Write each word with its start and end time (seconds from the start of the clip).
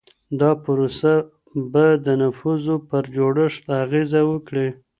دا 0.39 0.51
پروسه 0.63 1.13
به 1.71 1.85
د 2.05 2.07
نفوسو 2.21 2.73
پر 2.89 3.03
جوړښت 3.15 3.65
اغېزه 3.83 4.21
وکړي. 4.31 4.67